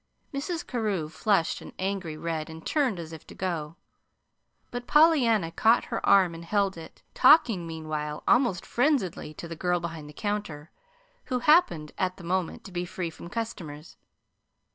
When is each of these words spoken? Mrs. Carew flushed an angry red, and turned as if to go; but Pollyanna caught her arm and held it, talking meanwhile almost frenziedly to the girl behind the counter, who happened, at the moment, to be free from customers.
Mrs. 0.33 0.65
Carew 0.65 1.09
flushed 1.09 1.61
an 1.61 1.73
angry 1.77 2.17
red, 2.17 2.49
and 2.49 2.65
turned 2.65 2.97
as 2.97 3.13
if 3.13 3.27
to 3.27 3.35
go; 3.35 3.75
but 4.71 4.87
Pollyanna 4.87 5.51
caught 5.51 5.83
her 5.93 6.03
arm 6.03 6.33
and 6.33 6.43
held 6.43 6.75
it, 6.75 7.03
talking 7.13 7.67
meanwhile 7.67 8.23
almost 8.27 8.65
frenziedly 8.65 9.35
to 9.35 9.47
the 9.47 9.55
girl 9.55 9.79
behind 9.79 10.09
the 10.09 10.13
counter, 10.13 10.71
who 11.25 11.37
happened, 11.37 11.91
at 11.99 12.17
the 12.17 12.23
moment, 12.23 12.63
to 12.63 12.71
be 12.71 12.83
free 12.83 13.11
from 13.11 13.29
customers. 13.29 13.95